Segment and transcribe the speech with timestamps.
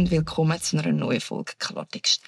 [0.00, 2.22] und willkommen zu einer neuen Folge Klartext.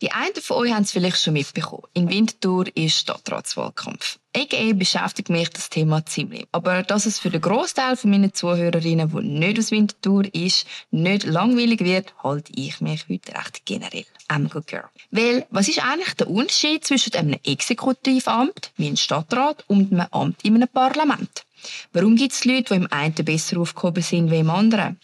[0.00, 1.82] Die einen von euch haben es vielleicht schon mitbekommen.
[1.92, 4.20] In Winterthur ist Stadtratswahlkampf.
[4.36, 6.46] AKA beschäftigt mich das Thema ziemlich.
[6.52, 11.24] Aber dass es für den Großteil von meinen Zuhörerinnen, die nicht aus Winterthur ist, nicht
[11.24, 14.06] langweilig wird, halte ich mich heute recht generell.
[14.28, 14.88] I'm a girl.
[15.10, 20.44] Weil, was ist eigentlich der Unterschied zwischen einem Exekutivamt, wie ein Stadtrat, und einem Amt
[20.44, 21.44] in einem Parlament?
[21.92, 25.00] Warum gibt es Leute, die im einen besser aufgehoben sind wie im anderen?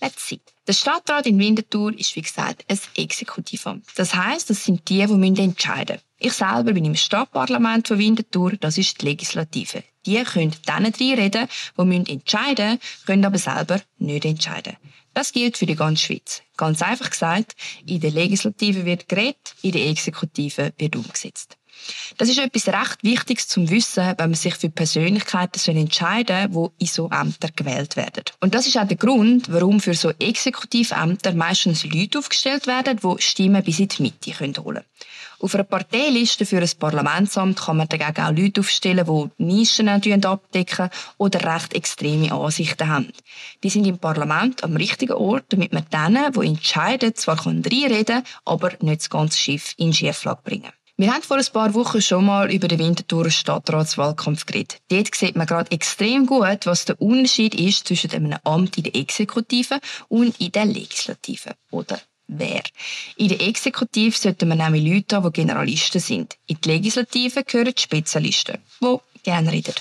[0.00, 0.40] Let's see.
[0.66, 3.86] Der Stadtrat in Winterthur ist, wie gesagt, ein Exekutivamt.
[3.94, 6.06] Das heißt, das sind die, die entscheiden müssen.
[6.18, 9.84] Ich selber bin im Stadtparlament von Winterthur, das ist die Legislative.
[10.06, 11.48] Die können dann reinreden,
[11.78, 14.76] die entscheiden müssen, können aber selber nicht entscheiden.
[15.14, 16.42] Das gilt für die ganze Schweiz.
[16.56, 17.54] Ganz einfach gesagt,
[17.86, 21.56] in der Legislative wird geredet, in der Exekutive wird umgesetzt.
[22.16, 26.84] Das ist etwas recht Wichtiges zum Wissen, wenn man sich für Persönlichkeiten entscheiden soll, die
[26.84, 28.24] in so Ämter gewählt werden.
[28.40, 33.22] Und das ist auch der Grund, warum für so Exekutivämter meistens Leute aufgestellt werden, die
[33.22, 34.84] Stimmen bis in die Mitte holen können.
[35.38, 40.88] Auf einer Parteiliste für ein Parlamentsamt kann man dagegen auch Leute aufstellen, die Nischen abdecken
[41.18, 43.12] oder recht extreme Ansichten haben.
[43.62, 48.24] Die sind im Parlament am richtigen Ort, damit man denen, die entscheiden, zwar reinreden kann,
[48.46, 50.72] aber nicht das ganze Schiff in Schieflage bringen.
[50.98, 54.80] Wir haben vor ein paar Wochen schon mal über den Winterthurer Stadtratswahlkampf geredet.
[54.88, 58.96] Dort sieht man gerade extrem gut, was der Unterschied ist zwischen einem Amt in der
[58.96, 61.54] Exekutive und in der Legislative.
[61.70, 62.62] Oder wer.
[63.18, 66.38] In der Exekutive sollten wir nämlich Leute haben, die Generalisten sind.
[66.46, 69.74] In die Legislative gehören die Spezialisten, die gerne reden.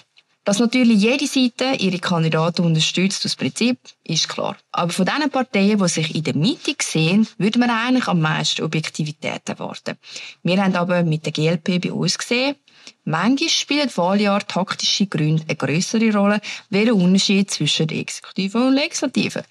[0.45, 4.55] Dass natürlich jede Seite ihre Kandidaten unterstützt, das Prinzip, ist klar.
[4.71, 8.63] Aber von diesen Parteien, die sich in der Mitte sehen, würde man eigentlich am meisten
[8.63, 9.97] Objektivität erwarten.
[10.43, 12.55] Wir haben aber mit der GLP bei uns gesehen,
[13.03, 18.73] Manchmal spielen Wahljahr taktische Gründe eine größere Rolle, wie der Unterschied zwischen der Exekutive und
[18.73, 19.43] Legislative.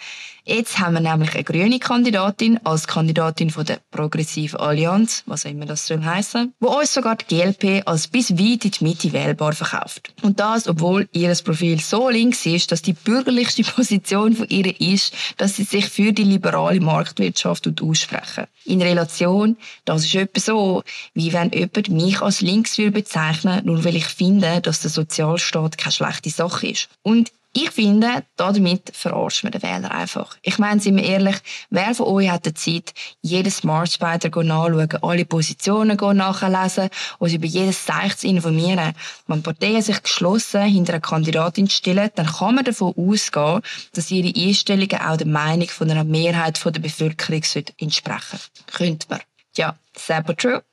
[0.47, 5.51] Jetzt haben wir nämlich eine grüne Kandidatin als Kandidatin von der Progressive Allianz, was auch
[5.51, 9.13] immer das soll heissen, wo uns sogar die GLP als bis weit in die Mitte
[9.15, 10.13] wählbar verkauft.
[10.21, 15.15] Und das, obwohl ihr Profil so links ist, dass die bürgerlichste Position von ihr ist,
[15.39, 18.45] dass sie sich für die liberale Marktwirtschaft aussprechen.
[18.67, 19.57] In Relation,
[19.87, 20.83] das ist etwa so,
[21.15, 23.24] wie wenn jemand mich als links bezeichnen
[23.65, 26.89] nur weil ich finde, dass der Sozialstaat keine schlechte Sache ist.
[27.03, 30.37] Und ich finde, damit verarscht man den Wähler einfach.
[30.43, 31.37] Ich meine, sind wir ehrlich,
[31.71, 32.93] wer von euch hat die Zeit,
[33.23, 36.91] jedes Smart Spider nachschauen, alle Positionen nachlesen
[37.21, 38.93] und sich über jedes Zeichen zu informieren?
[39.29, 43.61] Wenn Parteien sich geschlossen hinter einer Kandidatin stellen, dann kann man davon ausgehen,
[43.93, 47.43] dass ihre Einstellungen auch der Meinung von einer Mehrheit der Bevölkerung
[47.79, 48.41] entsprechen
[48.73, 49.21] Könnte man.
[49.57, 50.65] Ja, selber true.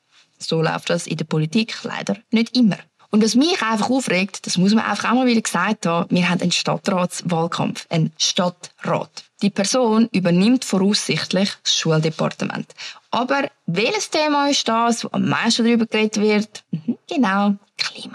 [0.41, 2.77] So läuft das in der Politik leider nicht immer.
[3.11, 6.29] Und was mich einfach aufregt, das muss man einfach auch mal wieder gesagt haben, wir
[6.29, 9.25] haben einen Stadtratswahlkampf, einen Stadtrat.
[9.41, 12.73] Die Person übernimmt voraussichtlich das Schuldepartement.
[13.09, 16.63] Aber welches Thema ist das, wo am meisten darüber geredet wird?
[16.71, 18.10] Mhm, genau, Klima.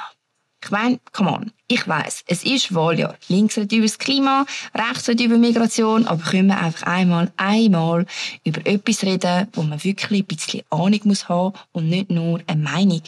[0.67, 1.53] Ich meine, come on.
[1.69, 3.15] Ich weiß, es ist Wahljahr.
[3.29, 4.45] Links redet über das Klima,
[4.75, 8.05] rechts redet über Migration, aber können wir einfach einmal, einmal
[8.43, 12.61] über etwas reden, wo man wirklich ein bisschen Ahnung muss haben und nicht nur eine
[12.61, 13.03] Meinung.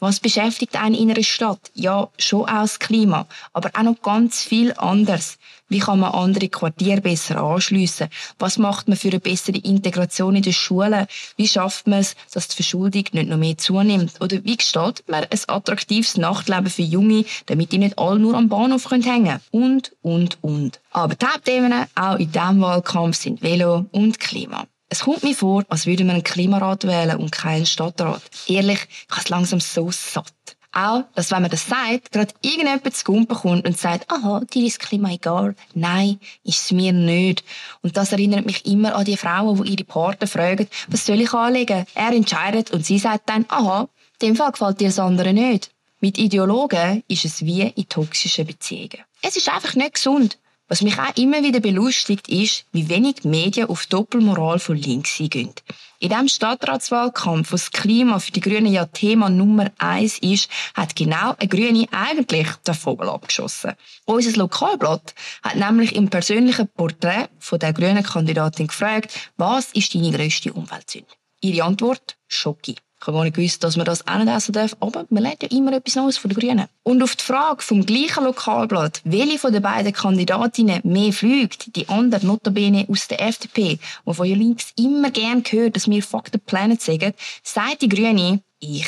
[0.00, 1.70] Was beschäftigt einen in einer Stadt?
[1.74, 5.38] Ja, schon auch das Klima, aber auch noch ganz viel anderes.
[5.68, 8.08] Wie kann man andere Quartiere besser anschliessen?
[8.38, 11.06] Was macht man für eine bessere Integration in den Schulen?
[11.36, 14.20] Wie schafft man es, dass die Verschuldung nicht noch mehr zunimmt?
[14.20, 18.48] Oder wie gestaltet man ein attraktives Nachtleben für Junge, damit die nicht alle nur am
[18.48, 19.40] Bahnhof hängen können?
[19.52, 20.80] Und, und, und.
[20.92, 24.66] Aber die Hauptthemen auch in diesem Wahlkampf sind Velo und Klima.
[24.94, 28.22] Es kommt mir vor, als würde man einen Klimarat wählen und keinen Stadtrat.
[28.46, 30.32] Ehrlich, ich habe es langsam so satt.
[30.72, 34.64] Auch, dass wenn man das sagt, gerade irgendjemand zu Gumpen kommt und sagt, aha, dir
[34.64, 35.56] ist das Klima egal.
[35.74, 37.42] Nein, ist es mir nicht.
[37.82, 41.32] Und das erinnert mich immer an die Frauen, die ihre Partner fragen, was soll ich
[41.32, 41.86] anlegen?
[41.96, 43.88] Er entscheidet und sie sagt dann, aha,
[44.22, 45.72] dem Fall gefällt dir das andere nicht.
[45.98, 49.02] Mit Ideologen ist es wie in toxischen Beziehungen.
[49.22, 50.38] Es ist einfach nicht gesund.
[50.66, 55.20] Was mich auch immer wieder belustigt, ist, wie wenig die Medien auf Doppelmoral von links
[55.20, 55.52] eingehen.
[55.98, 60.96] In diesem Stadtratswahlkampf, wo das Klima für die Grünen ja Thema Nummer eins ist, hat
[60.96, 63.72] genau eine Grüne eigentlich den Vogel abgeschossen.
[64.06, 70.12] Unser Lokalblatt hat nämlich im persönlichen Porträt von der grünen Kandidatin gefragt, was ist deine
[70.12, 71.08] grösste Umweltsünde?
[71.40, 72.16] Ihre Antwort?
[72.26, 72.76] Schocki.
[73.06, 75.50] Habe gar nicht gewusst, dass man das auch nicht essen darf, aber man lernt ja
[75.50, 76.66] immer etwas Neues von den Grünen.
[76.82, 81.88] Und auf die Frage vom gleichen Lokalblatt, welche von den beiden Kandidatinnen mehr fliegt, die
[81.88, 86.38] andere notabene aus der FDP, die von links immer gern gehört, dass wir Fuck the
[86.38, 87.12] Planet sagen,
[87.42, 88.86] sagt die Grüne, ich.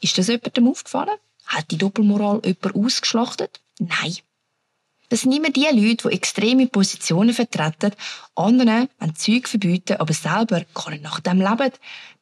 [0.00, 1.16] Ist das jemandem aufgefallen?
[1.46, 3.60] Hat die Doppelmoral jemand ausgeschlachtet?
[3.78, 4.16] Nein.
[5.08, 7.92] Das sind immer die Leute, die extreme Positionen vertreten,
[8.34, 11.72] anderen ein Zeug verbieten, aber selber nicht nach dem leben.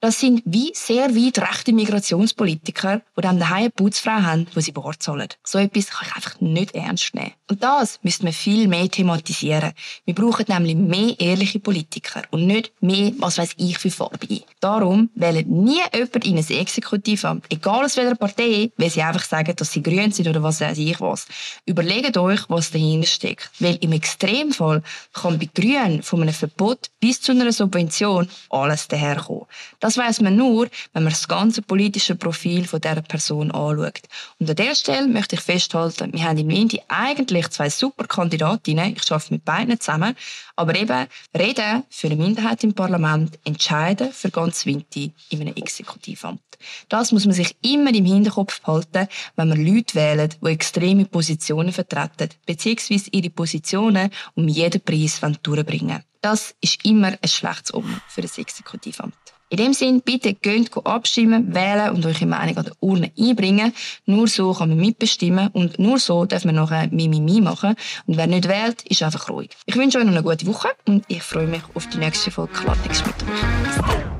[0.00, 4.72] Das sind wie sehr weit rechte Migrationspolitiker, die dann daheim eine Putzfrau haben, die sie
[4.72, 5.28] Bord zahlen.
[5.42, 7.32] So etwas kann ich einfach nicht ernst nehmen.
[7.48, 9.72] Und das müsste man viel mehr thematisieren.
[10.04, 14.42] Wir brauchen nämlich mehr ehrliche Politiker und nicht mehr, was weiß ich, für Farbe.
[14.60, 19.56] Darum wählen nie jemand in ein Exekutivamt, egal aus welcher Partei, weil sie einfach sagen,
[19.56, 21.26] dass sie grün sind oder was weiß ich was.
[21.64, 23.50] Überlegt euch, was dahinter steckt.
[23.58, 24.82] Weil im Extremfall
[25.12, 29.46] kann bei Grün von einem Verbot bis zu einer Subvention alles daherkommen.
[29.80, 34.02] Das weiß man nur, wenn man das ganze politische Profil von dieser Person anschaut.
[34.38, 38.96] Und an dieser Stelle möchte ich festhalten, wir haben in Windi eigentlich zwei super Kandidatinnen.
[38.96, 40.14] Ich arbeite mit beiden zusammen.
[40.56, 41.06] Aber eben
[41.36, 46.40] reden für eine Minderheit im Parlament, entscheiden für ganz Winti in einem Exekutivamt.
[46.88, 51.72] Das muss man sich immer im Hinterkopf behalten, wenn man Leute wählt, die extreme Positionen
[51.72, 52.30] vertreten,
[52.74, 58.38] beziehungsweise ihre Positionen um jeden Preis durchbringen Das ist immer ein schlechtes Omen für das
[58.38, 59.14] Exekutivamt.
[59.48, 63.72] In dem Sinn, bitte geht abstimmen, wählen und eure Meinung an der Urne einbringen.
[64.04, 67.76] Nur so kann man mitbestimmen und nur so darf man nachher Mimimi machen.
[68.06, 69.50] Und wer nicht wählt, ist einfach ruhig.
[69.66, 72.54] Ich wünsche euch noch eine gute Woche und ich freue mich auf die nächste Folge
[72.54, 74.15] Klartext mit euch.